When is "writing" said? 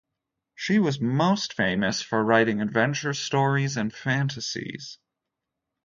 2.23-2.59